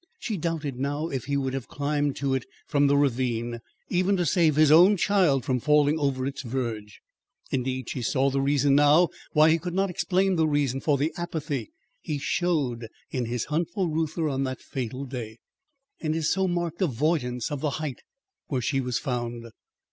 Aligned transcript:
She 0.17 0.35
doubted 0.35 0.79
now 0.79 1.09
if 1.09 1.25
he 1.25 1.37
would 1.37 1.53
have 1.53 1.67
climbed 1.67 2.15
to 2.15 2.33
it 2.33 2.43
from 2.65 2.87
the 2.87 2.97
ravine 2.97 3.59
even 3.87 4.17
to 4.17 4.25
save 4.25 4.55
his 4.55 4.71
child 4.99 5.45
from 5.45 5.59
falling 5.59 5.99
over 5.99 6.25
its 6.25 6.41
verge. 6.41 7.01
Indeed, 7.51 7.87
she 7.91 8.01
saw 8.01 8.31
the 8.31 8.41
reason 8.41 8.73
now 8.73 9.09
why 9.33 9.51
he 9.51 9.59
could 9.59 9.75
not 9.75 9.91
explain 9.91 10.37
the 10.37 10.47
reason 10.47 10.81
for 10.81 10.97
the 10.97 11.13
apathy 11.17 11.69
he 11.99 12.17
showed 12.17 12.87
in 13.11 13.25
his 13.25 13.45
hunt 13.45 13.67
for 13.75 13.87
Reuther 13.87 14.27
on 14.27 14.43
that 14.43 14.59
fatal 14.61 15.05
day, 15.05 15.37
and 15.99 16.15
his 16.15 16.31
so 16.31 16.47
marked 16.47 16.81
avoidance 16.81 17.51
of 17.51 17.61
the 17.61 17.69
height 17.77 17.99
where 18.47 18.59
she 18.61 18.81
was 18.81 18.97
found. 18.97 19.51